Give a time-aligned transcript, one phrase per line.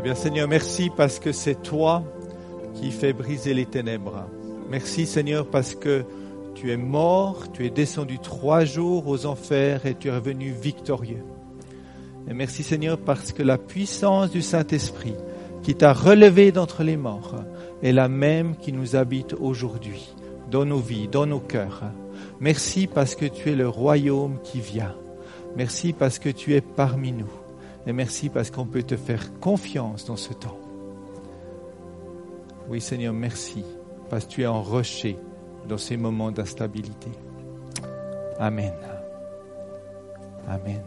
[0.00, 2.02] Eh bien Seigneur, merci parce que c'est toi
[2.72, 4.24] qui fais briser les ténèbres.
[4.70, 6.06] Merci Seigneur parce que
[6.54, 11.22] tu es mort, tu es descendu trois jours aux enfers et tu es revenu victorieux.
[12.30, 15.16] Et merci Seigneur parce que la puissance du Saint-Esprit
[15.62, 17.34] qui t'a relevé d'entre les morts
[17.82, 20.14] est la même qui nous habite aujourd'hui,
[20.50, 21.82] dans nos vies, dans nos cœurs.
[22.40, 24.94] Merci parce que tu es le royaume qui vient.
[25.58, 27.39] Merci parce que tu es parmi nous.
[27.86, 30.58] Et merci parce qu'on peut te faire confiance dans ce temps.
[32.68, 33.64] Oui Seigneur, merci
[34.08, 35.16] parce que tu es en rocher
[35.68, 37.10] dans ces moments d'instabilité.
[38.38, 38.74] Amen.
[40.48, 40.82] Amen.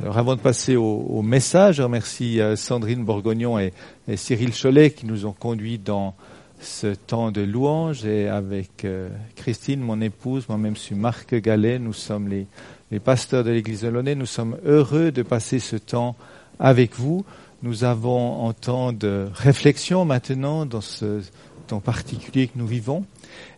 [0.00, 3.72] Alors avant de passer au, message, je remercie euh, Sandrine Bourgognon et,
[4.14, 6.14] Cyril Cholet qui nous ont conduits dans
[6.60, 11.92] ce temps de louange et avec euh, Christine, mon épouse, moi-même suis Marc Gallet, nous
[11.92, 12.46] sommes les,
[12.90, 16.16] les pasteurs de l'Église de Launay, nous sommes heureux de passer ce temps
[16.58, 17.24] avec vous.
[17.62, 21.22] Nous avons un temps de réflexion maintenant dans ce
[21.66, 23.04] temps particulier que nous vivons.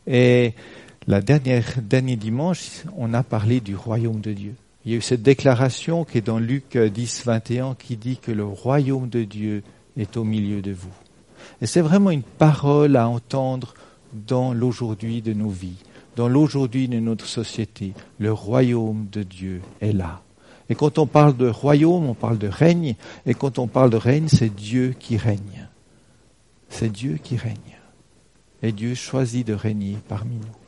[0.07, 0.55] Et
[1.07, 4.55] la dernière, dernier dimanche, on a parlé du royaume de Dieu.
[4.85, 8.33] Il y a eu cette déclaration qui est dans Luc 10, 21 qui dit que
[8.33, 9.63] le royaume de Dieu
[9.99, 10.93] est au milieu de vous.
[11.61, 13.75] Et c'est vraiment une parole à entendre
[14.13, 15.83] dans l'aujourd'hui de nos vies,
[16.17, 17.93] dans l'aujourd'hui de notre société.
[18.19, 20.23] Le royaume de Dieu est là.
[20.69, 22.95] Et quand on parle de royaume, on parle de règne.
[23.27, 25.69] Et quand on parle de règne, c'est Dieu qui règne.
[26.69, 27.57] C'est Dieu qui règne.
[28.63, 30.61] Et Dieu choisit de régner parmi nous.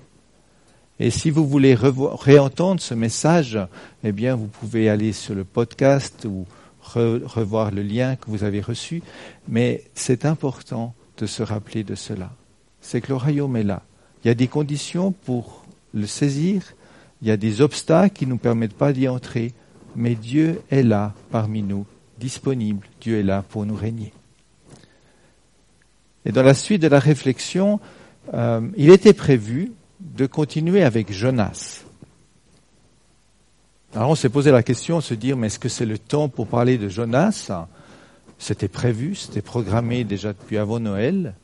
[0.99, 3.59] Et si vous voulez réentendre ce message,
[4.05, 6.47] eh bien, vous pouvez aller sur le podcast ou
[6.83, 9.03] revoir le lien que vous avez reçu.
[9.49, 12.33] Mais c'est important de se rappeler de cela.
[12.81, 13.83] C'est que le royaume est là.
[14.25, 16.75] Il y a des conditions pour le saisir.
[17.23, 19.53] Il y a des obstacles qui ne nous permettent pas d'y entrer
[19.97, 21.87] mais Dieu est là parmi nous,
[22.19, 24.13] disponible, Dieu est là pour nous régner.
[26.25, 27.81] Et dans la suite de la réflexion,
[28.33, 31.82] euh, il était prévu de continuer avec Jonas.
[33.95, 36.47] Alors on s'est posé la question, se dire, mais est-ce que c'est le temps pour
[36.47, 37.51] parler de Jonas?
[38.39, 41.35] C'était prévu, c'était programmé déjà depuis avant Noël.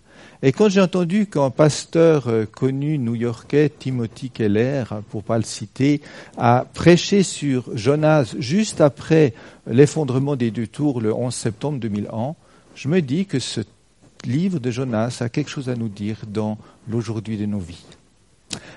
[0.42, 6.00] Et quand j'ai entendu qu'un pasteur euh, connu new-yorkais, Timothy Keller, pour pas le citer,
[6.38, 9.34] a prêché sur Jonas juste après
[9.66, 12.34] l'effondrement des deux tours le 11 septembre 2001,
[12.74, 13.60] je me dis que ce
[14.24, 16.56] livre de Jonas a quelque chose à nous dire dans
[16.88, 17.84] l'aujourd'hui de nos vies.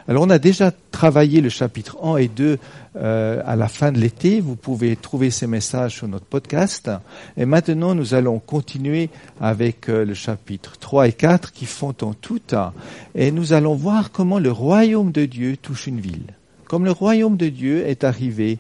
[0.08, 2.58] Alors on a déjà travaillé le chapitre 1 et 2
[2.96, 4.42] euh, à la fin de l'été.
[4.42, 6.90] Vous pouvez trouver ces messages sur notre podcast.
[7.38, 12.14] Et maintenant, nous allons continuer avec euh, le chapitre 3 et 4 qui font en
[12.14, 12.42] tout.
[13.16, 16.34] Et nous allons voir comment le royaume de Dieu touche une ville.
[16.66, 18.58] Comme le royaume de Dieu est arrivé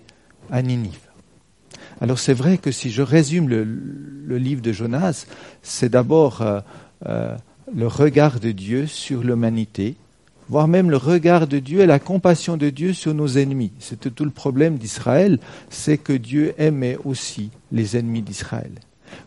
[0.51, 1.09] à Ninive.
[1.99, 5.25] Alors c'est vrai que si je résume le, livre de Jonas,
[5.61, 7.35] c'est d'abord euh,
[7.73, 9.95] le regard de Dieu sur l'humanité
[10.51, 13.71] voire même le regard de Dieu et la compassion de Dieu sur nos ennemis.
[13.79, 15.39] C'était tout le problème d'Israël,
[15.69, 18.73] c'est que Dieu aimait aussi les ennemis d'Israël.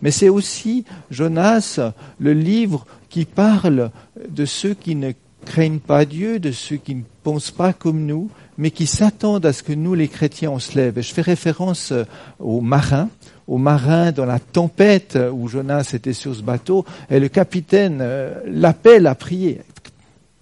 [0.03, 1.81] Mais c'est aussi, Jonas,
[2.19, 3.91] le livre qui parle
[4.29, 5.13] de ceux qui ne
[5.47, 9.55] craignent pas Dieu, de ceux qui ne pensent pas comme nous, mais qui s'attendent à
[9.55, 10.99] ce que nous, les chrétiens, on se lève.
[10.99, 12.05] Et je fais référence euh,
[12.39, 13.09] aux marins,
[13.47, 18.41] aux marins dans la tempête où Jonas était sur ce bateau, et le capitaine euh,
[18.47, 19.63] l'appelle à prier.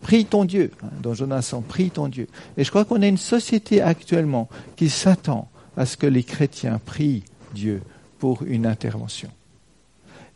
[0.02, 2.26] Prie ton Dieu, dans Jonathan, prie ton Dieu.
[2.56, 6.80] Et je crois qu'on a une société actuellement qui s'attend à ce que les chrétiens
[6.84, 7.22] prient
[7.54, 7.82] Dieu
[8.18, 9.30] pour une intervention.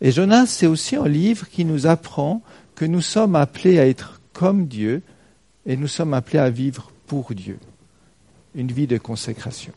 [0.01, 2.43] Et Jonas, c'est aussi un livre qui nous apprend
[2.75, 5.03] que nous sommes appelés à être comme Dieu
[5.65, 7.59] et nous sommes appelés à vivre pour Dieu.
[8.55, 9.73] Une vie de consécration.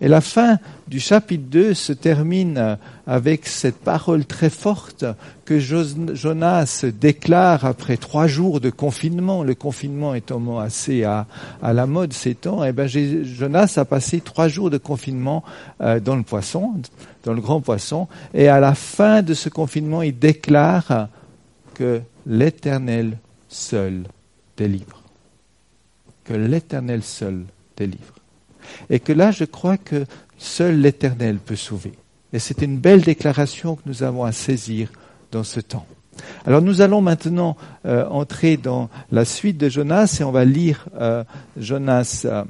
[0.00, 0.58] Et la fin
[0.88, 5.04] du chapitre 2 se termine avec cette parole très forte
[5.44, 9.42] que Jonas déclare après trois jours de confinement.
[9.42, 11.26] Le confinement mot assez à,
[11.62, 12.64] la mode ces temps.
[12.64, 15.44] Et eh ben, Jonas a passé trois jours de confinement
[15.80, 16.74] euh, dans le poisson,
[17.24, 18.08] dans le grand poisson.
[18.32, 21.08] Et à la fin de ce confinement, il déclare
[21.74, 24.04] que l'Éternel seul
[24.56, 25.02] délivre.
[26.24, 27.44] Que l'Éternel seul
[27.76, 28.13] délivre.
[28.90, 30.06] Et que là, je crois que
[30.38, 31.92] seul l'Éternel peut sauver.
[32.32, 34.90] Et c'est une belle déclaration que nous avons à saisir
[35.30, 35.86] dans ce temps.
[36.46, 37.56] Alors nous allons maintenant
[37.86, 41.24] euh, entrer dans la suite de Jonas et on va lire euh,
[41.56, 42.44] Jonas euh,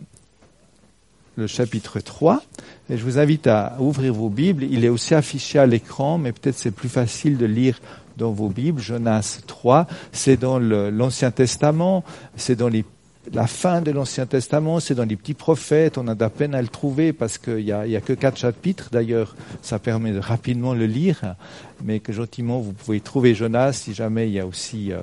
[1.36, 2.42] le chapitre 3.
[2.90, 4.64] Et je vous invite à ouvrir vos Bibles.
[4.64, 7.80] Il est aussi affiché à l'écran, mais peut-être c'est plus facile de lire
[8.16, 8.80] dans vos Bibles.
[8.80, 12.04] Jonas 3, c'est dans l'Ancien Testament,
[12.36, 12.84] c'est dans les
[13.32, 16.62] la fin de l'Ancien Testament, c'est dans les petits prophètes, on a de peine à
[16.62, 20.74] le trouver parce qu'il n'y a, a que quatre chapitres, d'ailleurs ça permet de rapidement
[20.74, 21.36] le lire,
[21.82, 24.92] mais que gentiment vous pouvez trouver Jonas si jamais il y a aussi...
[24.92, 24.98] Euh,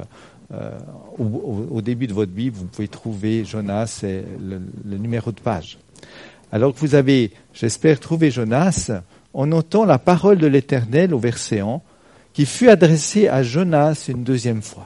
[0.54, 0.78] euh,
[1.18, 5.78] au, début de votre Bible, vous pouvez trouver Jonas et le, numéro de page.
[6.52, 8.92] Alors que vous avez, j'espère, trouvé Jonas,
[9.34, 11.80] on entend la parole de l'Éternel au verset 1,
[12.34, 14.86] qui fut adressée à Jonas une deuxième fois.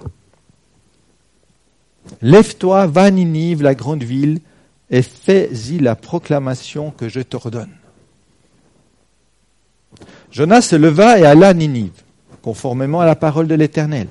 [2.22, 4.40] Lève-toi, va à Ninive, la grande ville,
[4.90, 7.74] et fais-y la proclamation que je t'ordonne.
[10.32, 12.04] Jonas se leva et alla à Ninive,
[12.42, 14.08] conformément à la parole de l'Éternel.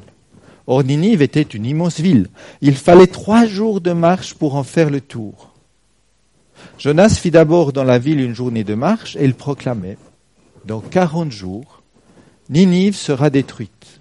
[0.66, 2.28] Or Ninive était une immense ville.
[2.62, 5.52] Il fallait trois jours de marche pour en faire le tour.
[6.78, 9.98] Jonas fit d'abord dans la ville une journée de marche et il proclamait,
[10.64, 11.82] dans quarante jours,
[12.48, 14.00] Ninive sera détruite.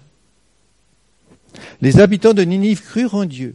[1.80, 3.54] Les habitants de Ninive crurent en Dieu.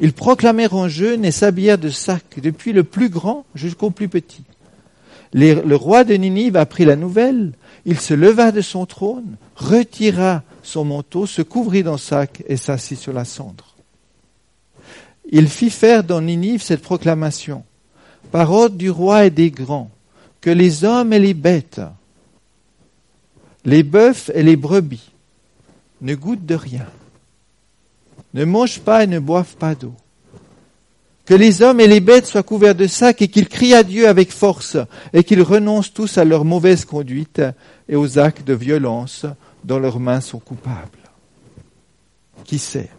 [0.00, 4.44] Ils proclamèrent en jeûne et s'habillèrent de sacs, depuis le plus grand jusqu'au plus petit.
[5.32, 7.52] le roi de Ninive apprit la nouvelle.
[7.84, 12.98] Il se leva de son trône, retira son manteau, se couvrit d'un sac et s'assit
[12.98, 13.76] sur la cendre.
[15.30, 17.64] Il fit faire dans Ninive cette proclamation.
[18.32, 19.90] Par ordre du roi et des grands,
[20.40, 21.80] que les hommes et les bêtes,
[23.64, 25.10] les bœufs et les brebis
[26.00, 26.86] ne goûtent de rien
[28.34, 29.94] ne mangent pas et ne boivent pas d'eau.
[31.24, 34.06] Que les hommes et les bêtes soient couverts de sacs et qu'ils crient à Dieu
[34.06, 34.76] avec force
[35.12, 37.42] et qu'ils renoncent tous à leur mauvaise conduite
[37.88, 39.26] et aux actes de violence
[39.64, 40.98] dont leurs mains sont coupables.
[42.44, 42.90] Qui sait?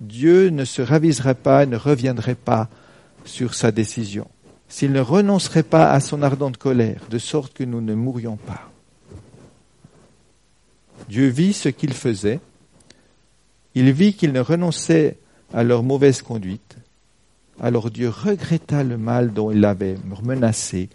[0.00, 2.68] Dieu ne se raviserait pas et ne reviendrait pas
[3.24, 4.26] sur sa décision
[4.70, 8.70] s'il ne renoncerait pas à son ardente colère, de sorte que nous ne mourions pas.
[11.08, 12.38] Dieu vit ce qu'il faisait
[13.74, 15.16] il vit qu'ils ne renonçaient
[15.52, 16.76] à leur mauvaise conduite.
[17.60, 20.88] Alors Dieu regretta le mal dont il l'avait menacé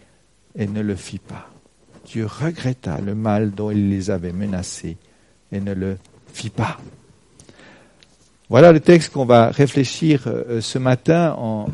[0.56, 1.48] et ne le fit pas.
[2.06, 4.96] Dieu regretta le mal dont il les avait menacés
[5.52, 5.96] et ne le
[6.32, 6.78] fit pas.
[8.48, 11.66] Voilà le texte qu'on va réfléchir euh, ce matin en,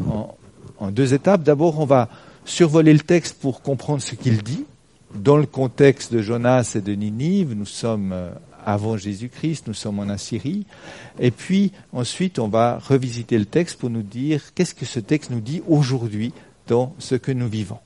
[0.78, 1.43] en deux étapes.
[1.43, 2.08] D'abord, on va
[2.44, 4.64] survoler le texte pour comprendre ce qu'il dit.
[5.14, 8.31] Dans le contexte de Jonas et de Ninive, nous sommes euh,
[8.64, 10.66] avant Jésus-Christ, nous sommes en Assyrie.
[11.18, 15.30] Et puis ensuite, on va revisiter le texte pour nous dire qu'est-ce que ce texte
[15.30, 16.32] nous dit aujourd'hui
[16.66, 17.78] dans ce que nous vivons.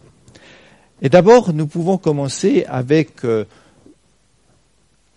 [1.03, 3.45] Et d'abord, nous pouvons commencer avec euh,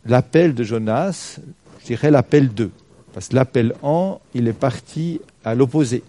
[0.05, 1.39] l'appel de Jonas,
[1.81, 2.71] je dirais l'appel 2.
[3.13, 6.03] Parce que l'appel 1, il est parti à l'opposé.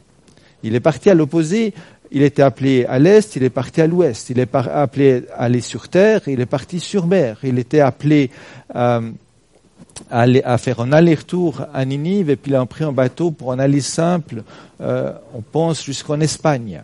[0.62, 1.72] Il est parti à l'opposé,
[2.10, 4.30] il était appelé à l'est, il est parti à l'ouest.
[4.30, 7.38] Il est appelé à aller sur terre, il est parti sur mer.
[7.44, 8.30] Il était appelé
[8.74, 9.10] euh,
[10.10, 13.58] à, faire un aller-retour à Ninive et puis il a pris un bateau pour un
[13.58, 14.42] aller simple,
[14.80, 16.82] euh, on pense jusqu'en Espagne.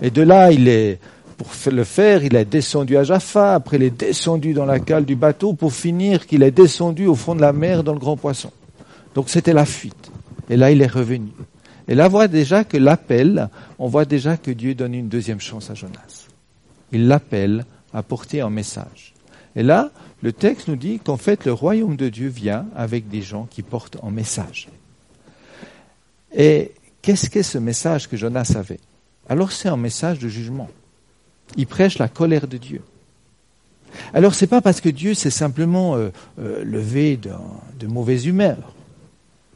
[0.00, 1.00] Et de là, il est,
[1.36, 5.04] pour le faire, il est descendu à Jaffa, après il est descendu dans la cale
[5.04, 8.16] du bateau pour finir qu'il est descendu au fond de la mer dans le grand
[8.16, 8.50] poisson.
[9.14, 10.10] Donc c'était la fuite.
[10.50, 11.30] Et là, il est revenu.
[11.88, 13.48] Et là, on voit déjà que l'appel,
[13.78, 16.26] on voit déjà que Dieu donne une deuxième chance à Jonas.
[16.92, 19.14] Il l'appelle à porter un message.
[19.56, 19.90] Et là,
[20.22, 23.62] le texte nous dit qu'en fait, le royaume de Dieu vient avec des gens qui
[23.62, 24.68] portent un message.
[26.34, 26.72] Et
[27.02, 28.80] qu'est-ce qu'est ce message que Jonas avait
[29.28, 30.68] Alors c'est un message de jugement.
[31.56, 32.82] Il prêche la colère de Dieu.
[34.12, 38.74] Alors c'est pas parce que Dieu s'est simplement euh, euh, levé de mauvaise humeur.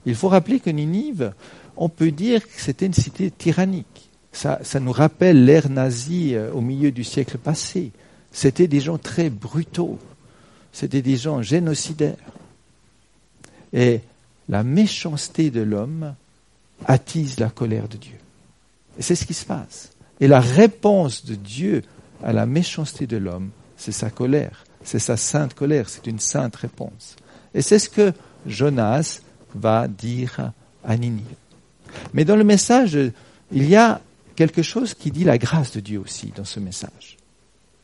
[0.07, 1.33] Il faut rappeler que Ninive,
[1.77, 4.11] on peut dire que c'était une cité tyrannique.
[4.33, 7.93] Ça, nous rappelle l'ère nazie euh, au milieu du siècle passé.
[8.31, 9.99] C'était des gens très brutaux.
[10.73, 12.17] C'était des gens génocidaires.
[13.73, 14.01] Et
[14.49, 16.15] la méchanceté de l'homme
[16.87, 18.19] attise la colère de Dieu.
[18.99, 19.91] Et c'est ce qui se passe.
[20.21, 21.83] Et la réponse de Dieu
[22.23, 24.65] à la méchanceté de l'homme, c'est sa colère.
[24.85, 25.89] C'est sa sainte colère.
[25.89, 27.17] C'est une sainte réponse.
[27.55, 28.13] Et c'est ce que
[28.47, 29.21] Jonas
[29.55, 30.53] va dire
[30.85, 31.25] à Ninive.
[32.15, 32.99] Mais dans le message,
[33.53, 34.01] il y a
[34.35, 37.19] quelque chose qui dit la grâce de Dieu aussi dans ce message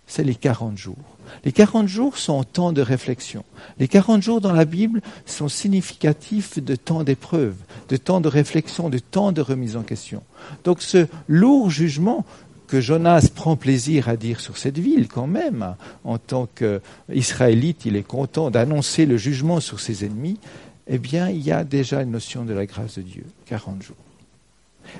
[0.09, 0.97] c'est les 40 jours.
[1.45, 3.45] Les 40 jours sont temps de réflexion.
[3.79, 7.55] Les 40 jours dans la Bible sont significatifs de temps d'épreuve,
[7.91, 10.23] de temps de réflexion, de temps de remise en question.
[10.65, 12.25] Donc ce lourd jugement
[12.67, 15.75] que Jonas prend plaisir à dire sur cette ville quand même,
[16.05, 20.39] en tant qu'Israélite, il est content d'annoncer le jugement sur ses ennemis,
[20.87, 23.97] eh bien, il y a déjà une notion de la grâce de Dieu, 40 jours.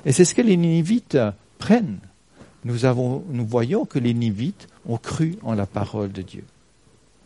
[0.05, 1.17] Et c'est ce que les Ninivites
[1.57, 1.99] prennent.
[2.65, 6.43] Nous, voyons que les Nivites ont cru en la parole de Dieu.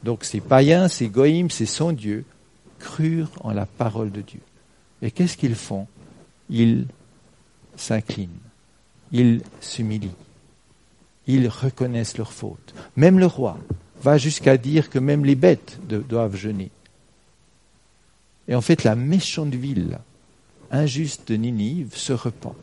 [0.04, 2.26] Donc ces païens, ces goïms, ces sans-dieux
[2.80, 4.42] crurent en la parole de Dieu.
[5.02, 5.88] Et qu'est-ce qu'ils font?
[6.50, 6.86] Ils
[7.78, 8.30] s'inclinent,
[9.12, 10.12] ils s'humilient,
[11.26, 12.76] ils reconnaissent leurs fautes.
[12.96, 13.58] Même le roi
[14.02, 16.70] va jusqu'à dire que même les bêtes doivent jeûner.
[18.50, 20.00] Et en fait, la méchante ville
[20.70, 22.56] injuste de Ninive se repent.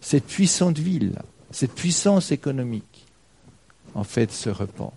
[0.00, 1.14] Cette puissante ville,
[1.50, 3.06] cette puissance économique,
[3.94, 4.92] en fait, se repent,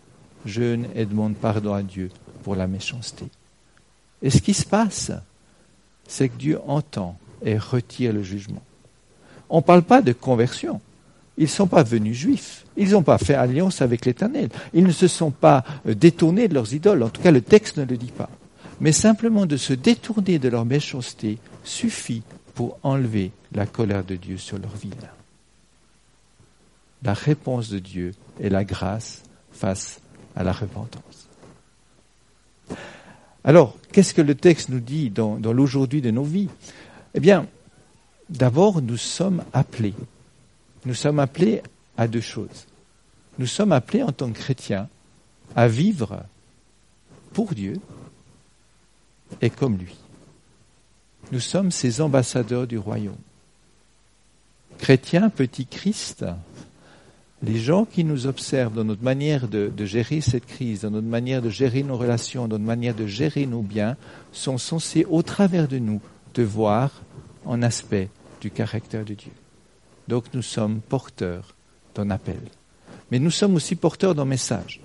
[0.45, 2.09] jeûne et demande pardon à Dieu
[2.43, 3.25] pour la méchanceté.
[4.21, 5.11] Et ce qui se passe,
[6.07, 8.61] c'est que Dieu entend et retire le jugement.
[9.49, 10.81] On ne parle pas de conversion.
[11.37, 12.65] Ils ne sont pas venus juifs.
[12.77, 14.49] Ils n'ont pas fait alliance avec l'Éternel.
[14.73, 17.03] Ils ne se sont pas euh, détournés de leurs idoles.
[17.03, 18.29] En tout cas, le texte ne le dit pas.
[18.79, 24.37] Mais simplement de se détourner de leur méchanceté suffit pour enlever la colère de Dieu
[24.37, 24.91] sur leur vie.
[27.03, 29.99] La réponse de Dieu est la grâce face
[30.35, 31.27] à la repentance.
[33.43, 36.49] Alors, qu'est-ce que le texte nous dit dans, dans l'aujourd'hui de nos vies?
[37.13, 37.47] Eh bien,
[38.29, 39.95] d'abord, nous sommes appelés.
[40.85, 41.61] Nous sommes appelés
[41.97, 42.67] à deux choses.
[43.39, 44.87] Nous sommes appelés en tant que chrétiens
[45.55, 46.23] à vivre
[47.33, 47.79] pour Dieu
[49.41, 49.95] et comme lui.
[51.31, 53.15] Nous sommes ces ambassadeurs du royaume.
[54.77, 56.25] Chrétiens, petit Christ,
[57.43, 61.41] les gens qui nous observent dans notre manière de, gérer cette crise, dans notre manière
[61.41, 63.97] de gérer nos relations, dans notre manière de gérer nos biens,
[64.31, 66.01] sont censés, au travers de nous,
[66.35, 67.01] de voir
[67.45, 68.09] en aspect
[68.41, 69.31] du caractère de Dieu.
[70.07, 71.55] Donc nous sommes porteurs
[71.95, 72.41] d'un appel.
[73.09, 74.79] Mais nous sommes aussi porteurs d'un message.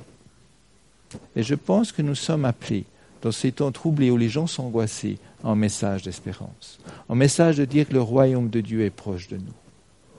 [1.36, 2.84] Et je pense que nous sommes appelés,
[3.22, 5.18] dans ces temps troublés où les gens sont angoissés,
[5.54, 6.80] message d'espérance.
[7.08, 9.54] Un message de dire que le royaume de Dieu est proche de nous,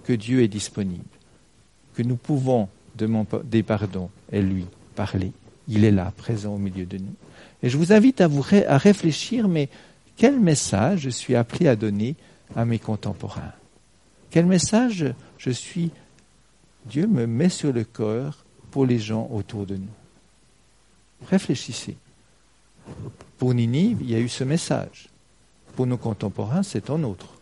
[0.05, 1.03] que Dieu est disponible
[1.97, 5.31] que nous pouvons demander pardon et lui parler.
[5.67, 7.15] Il est là, présent au milieu de nous.
[7.63, 9.67] Et je vous invite à, vous à réfléchir, mais
[10.15, 12.15] quel message je suis appelé à donner
[12.55, 13.51] à mes contemporains?
[14.29, 15.89] Quel message je suis,
[16.85, 21.27] Dieu me met sur le cœur pour les gens autour de nous?
[21.27, 21.97] Réfléchissez.
[23.39, 25.09] Pour Ninive, il y a eu ce message.
[25.75, 27.33] Pour nos contemporains, c'est un autre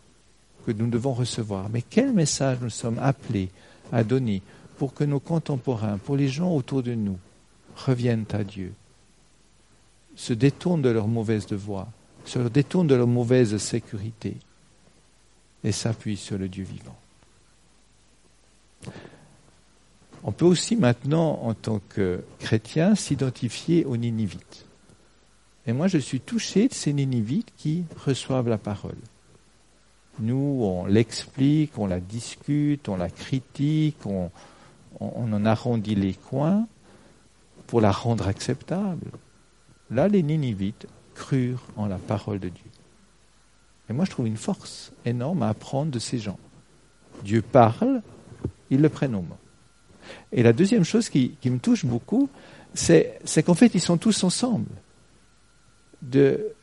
[0.65, 1.67] que nous devons recevoir.
[1.69, 3.49] Mais quel message nous sommes appelés
[3.91, 4.41] à donner
[4.77, 7.17] pour que nos contemporains, pour les gens autour de nous,
[7.75, 8.73] reviennent à Dieu,
[10.15, 11.87] se détournent de leur mauvaise voie,
[12.25, 14.37] se détournent de leur mauvaise sécurité
[15.63, 16.95] et s'appuient sur le Dieu vivant.
[20.23, 24.65] On peut aussi maintenant, en tant que chrétien, s'identifier aux Ninivites.
[25.67, 28.97] Et moi, je suis touché de ces Ninivites qui reçoivent la parole.
[30.19, 34.31] Nous, on l'explique, on la discute, on la critique, on,
[34.99, 36.67] en arrondit les coins
[37.67, 39.11] pour la rendre acceptable.
[39.91, 42.71] Là, les Ninivites crurent en la parole de Dieu.
[43.89, 46.39] Et moi, je trouve une force énorme à apprendre de ces gens.
[47.23, 48.01] Dieu parle,
[48.69, 49.23] ils le prennent au.
[50.31, 52.29] Et la deuxième chose qui, me touche beaucoup,
[52.73, 54.69] c'est qu'en fait, ils sont tous ensemble.
[56.01, 56.53] De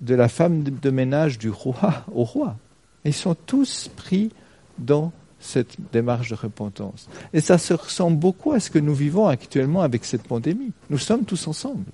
[0.00, 2.56] la femme de ménage du roi au roi.
[3.04, 4.30] Ils sont tous pris
[4.78, 7.08] dans cette démarche de repentance.
[7.32, 10.72] Et ça se ressemble beaucoup à ce que nous vivons actuellement avec cette pandémie.
[10.88, 11.84] Nous sommes tous ensemble.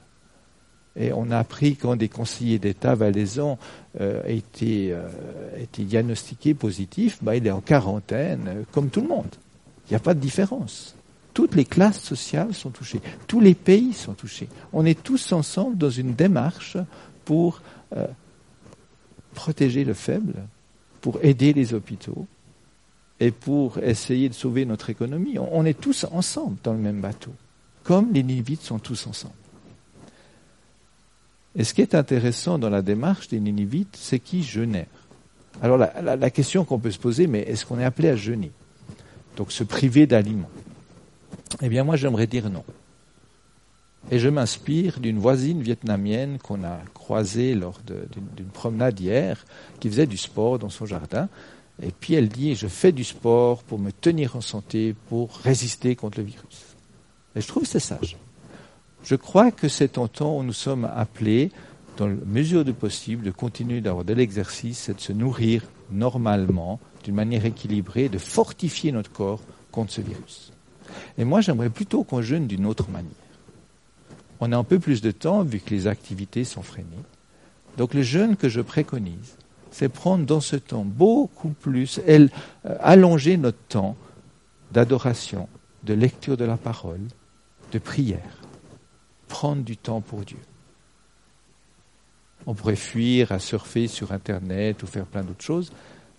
[0.97, 3.59] Et on a appris quand des conseillers d'État valaisans
[4.01, 5.09] euh, étaient, euh,
[5.59, 9.35] étaient, diagnostiqués positifs, bah, il est en quarantaine, euh, comme tout le monde.
[9.87, 10.95] Il n'y a pas de différence.
[11.33, 13.01] Toutes les classes sociales sont touchées.
[13.27, 14.49] Tous les pays sont touchés.
[14.73, 16.77] On est tous ensemble dans une démarche
[17.25, 17.63] pour
[17.97, 18.07] euh,
[19.35, 20.35] protéger le faible,
[21.01, 22.27] pour aider les hôpitaux
[23.19, 25.39] et pour essayer de sauver notre économie.
[25.39, 27.33] On est tous ensemble dans le même bateau,
[27.85, 29.35] comme les Ninivites sont tous ensemble.
[31.57, 34.87] Et ce qui est intéressant dans la démarche des Ninivites, c'est qu'ils jeûnèrent.
[35.63, 38.53] Alors la, la question qu'on peut se poser, mais est-ce qu'on est appelé à jeûner?
[39.37, 40.51] Donc se priver d'aliments
[41.61, 42.65] Eh bien moi j'aimerais dire non.
[44.11, 49.45] Et je m'inspire d'une voisine vietnamienne qu'on a croisée lors d'une promenade hier,
[49.79, 51.29] qui faisait du sport dans son jardin.
[51.83, 55.97] Et puis elle dit, je fais du sport pour me tenir en santé, pour résister
[55.97, 56.77] contre le virus.
[57.37, 58.17] Et je trouve que c'est sage.
[59.05, 61.53] Je crois que c'est un temps où nous sommes appelés,
[61.97, 66.81] dans la mesure du possible, de continuer d'avoir de l'exercice et de se nourrir normalement,
[67.05, 69.41] d'une manière équilibrée, de fortifier notre corps
[69.71, 70.53] contre ce virus.
[71.17, 73.30] Et moi, j'aimerais plutôt qu'on jeûne d'une autre manière
[74.41, 77.05] on a un peu plus de temps vu que les activités sont freinées.
[77.77, 79.37] Donc le jeûne que je préconise,
[79.71, 82.31] c'est prendre dans ce temps beaucoup plus, elle,
[82.67, 83.97] euh, allonger notre temps
[84.73, 85.49] d'adoration,
[85.85, 87.01] de lecture de la parole,
[87.73, 88.43] de prière.
[89.29, 90.41] Prendre du temps pour Dieu.
[92.47, 95.73] On pourrait fuir à surfer sur Internet ou faire plein d'autres choses,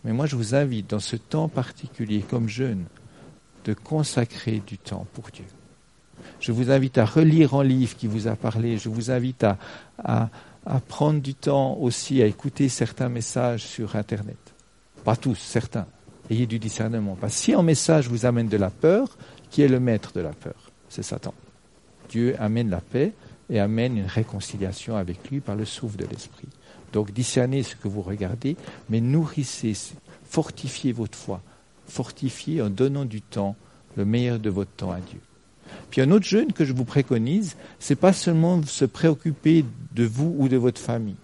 [0.03, 2.85] Mais moi, je vous invite, dans ce temps particulier, comme jeune,
[3.65, 5.45] de consacrer du temps pour Dieu.
[6.39, 8.77] Je vous invite à relire un livre qui vous a parlé.
[8.77, 9.45] Je vous invite
[9.97, 10.29] à,
[10.87, 14.37] prendre du temps aussi à écouter certains messages sur Internet.
[15.03, 15.87] Pas tous, certains.
[16.29, 17.17] Ayez du discernement.
[17.19, 19.17] Parce que si un message vous amène de la peur,
[19.49, 20.71] qui est le maître de la peur?
[20.89, 21.33] C'est Satan.
[22.09, 23.13] Dieu amène la paix
[23.49, 26.47] et amène une réconciliation avec lui par le souffle de l'esprit.
[26.93, 28.55] Donc discernez ce que vous regardez,
[28.89, 29.73] mais nourrissez,
[30.25, 31.41] fortifiez votre foi,
[31.87, 33.55] fortifiez en donnant du temps,
[33.97, 35.19] le meilleur de votre temps à Dieu.
[35.89, 40.35] Puis un autre jeune que je vous préconise, c'est pas seulement se préoccuper de vous
[40.37, 41.15] ou de votre famille,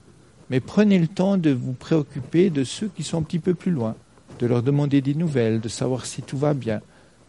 [0.49, 3.71] mais prenez le temps de vous préoccuper de ceux qui sont un petit peu plus
[3.71, 3.95] loin,
[4.39, 6.81] de leur demander des nouvelles, de savoir si tout va bien,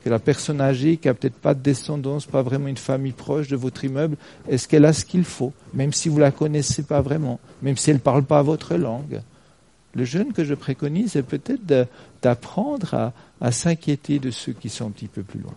[0.04, 3.48] que la personne âgée qui a peut-être pas de descendance, pas vraiment une famille proche
[3.48, 4.16] de votre immeuble,
[4.48, 7.90] est-ce qu'elle a ce qu'il faut, même si vous la connaissez pas vraiment, même si
[7.90, 9.22] elle ne parle pas votre langue.
[9.94, 11.62] Le jeune que je préconise est peut-être
[12.22, 15.54] d'apprendre à s'inquiéter de ceux qui sont un petit peu plus loin.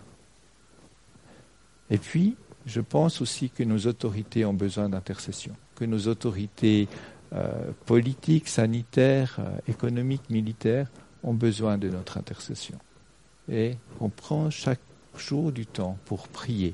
[1.92, 6.88] Et puis, je pense aussi que nos autorités ont besoin d'intercession, que nos autorités
[7.34, 10.88] euh, politiques, sanitaires, euh, économiques, militaires
[11.22, 12.78] ont besoin de notre intercession.
[13.50, 14.80] Et on prend chaque
[15.18, 16.72] jour du temps pour prier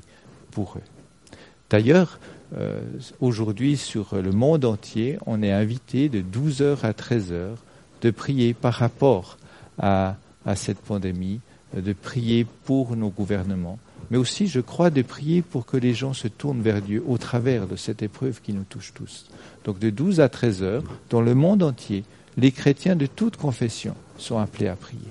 [0.51, 1.37] pour eux.
[1.69, 2.17] D'ailleurs,
[2.55, 2.79] euh,
[3.19, 7.57] aujourd'hui, sur le monde entier, on est invité de 12h à 13h
[8.01, 9.37] de prier par rapport
[9.77, 11.41] à, à cette pandémie,
[11.75, 13.79] de prier pour nos gouvernements,
[14.11, 17.17] mais aussi, je crois, de prier pour que les gens se tournent vers Dieu au
[17.17, 19.27] travers de cette épreuve qui nous touche tous.
[19.65, 22.03] Donc de 12 à 13 heures, dans le monde entier,
[22.37, 25.01] les chrétiens de toute confession sont appelés à prier.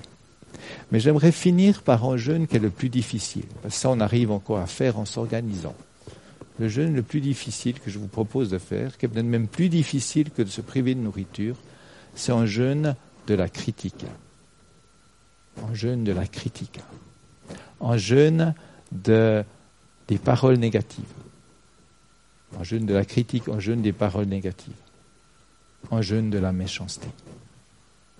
[0.91, 4.59] Mais j'aimerais finir par un jeûne qui est le plus difficile, ça on arrive encore
[4.59, 5.75] à faire en s'organisant.
[6.59, 9.47] Le jeûne le plus difficile que je vous propose de faire, qui est peut-être même
[9.47, 11.55] plus difficile que de se priver de nourriture,
[12.15, 12.95] c'est un jeûne
[13.27, 14.05] de la critique.
[15.69, 16.81] Un jeûne de la critique.
[17.79, 18.53] Un jeûne
[18.91, 19.43] de,
[20.07, 21.03] des paroles négatives.
[22.59, 24.73] Un jeûne de la critique, un jeûne des paroles négatives.
[25.91, 27.07] Un jeûne de la méchanceté.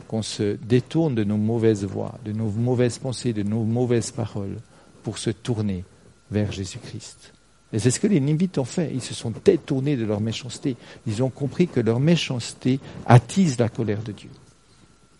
[0.07, 4.57] Qu'on se détourne de nos mauvaises voies, de nos mauvaises pensées, de nos mauvaises paroles
[5.03, 5.83] pour se tourner
[6.31, 7.33] vers Jésus-Christ.
[7.71, 8.91] Et c'est ce que les Nivites ont fait.
[8.93, 10.75] Ils se sont détournés de leur méchanceté.
[11.05, 14.29] Ils ont compris que leur méchanceté attise la colère de Dieu.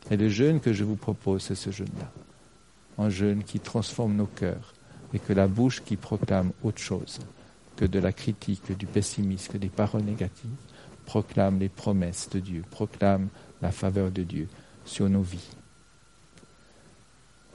[0.09, 2.11] Et le jeûne que je vous propose, c'est ce jeûne-là.
[2.97, 4.73] Un jeûne qui transforme nos cœurs,
[5.13, 7.19] et que la bouche qui proclame autre chose
[7.75, 10.49] que de la critique, que du pessimisme, des paroles négatives,
[11.05, 13.29] proclame les promesses de Dieu, proclame
[13.61, 14.47] la faveur de Dieu
[14.85, 15.49] sur nos vies.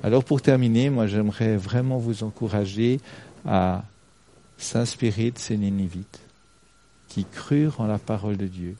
[0.02, 3.00] Alors pour terminer, moi j'aimerais vraiment vous encourager
[3.46, 3.84] à
[4.58, 6.20] s'inspirer de ces Nénivites
[7.08, 8.76] qui crurent en la parole de Dieu,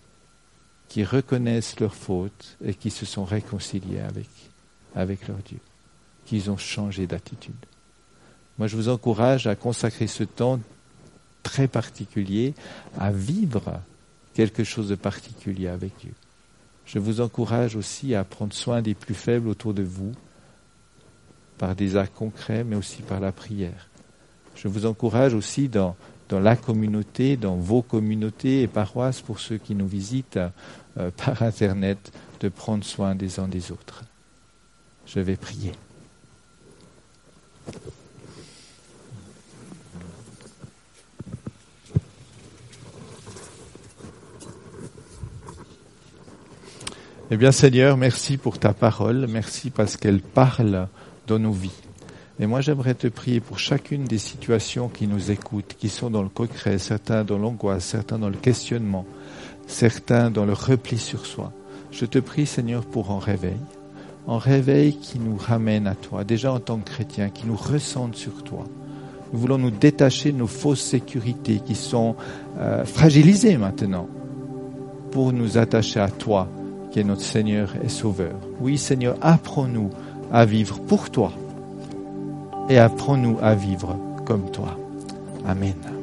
[0.89, 4.29] qui reconnaissent leurs fautes et qui se sont réconciliés avec,
[4.95, 5.61] avec leur Dieu,
[6.25, 7.55] qu'ils ont changé d'attitude.
[8.59, 10.61] Moi, je vous encourage à consacrer ce temps
[11.43, 12.55] très particulier
[12.99, 13.81] à vivre
[14.35, 16.13] quelque chose de particulier avec Dieu.
[16.87, 20.13] Je vous encourage aussi à prendre soin des plus faibles autour de vous
[21.59, 23.89] par des actes concrets, mais aussi par la prière.
[24.57, 25.97] Je vous encourage aussi dans,
[26.31, 30.39] la communauté, dans vos communautés et paroisses, pour ceux qui nous visitent
[30.99, 34.05] euh, par Internet, de prendre soin des uns des autres.
[35.07, 35.73] Je vais prier.
[47.31, 50.89] Eh bien Seigneur, merci pour ta parole, merci parce qu'elle parle
[51.27, 51.71] dans nos vies.
[52.39, 56.23] Et moi j'aimerais te prier pour chacune des situations qui nous écoutent, qui sont dans
[56.23, 59.07] le concret, certains dans l'angoisse, certains dans le questionnement,
[59.67, 61.51] certains dans le repli sur soi.
[61.93, 63.57] Je te prie Seigneur pour un réveil,
[64.29, 68.17] un réveil qui nous ramène à toi, déjà en tant que chrétiens, qui nous ressente
[68.17, 68.65] sur toi.
[69.33, 72.17] Nous voulons nous détacher de nos fausses sécurités qui sont
[72.59, 74.09] euh, fragilisées maintenant
[75.11, 76.51] pour nous attacher à toi
[76.95, 78.37] qui est notre Seigneur et Sauveur.
[78.61, 79.91] Oui, Seigneur, apprends-nous
[80.33, 81.33] à vivre pour toi
[82.71, 84.79] et apprends-nous à vivre comme toi.
[85.45, 85.94] Amen.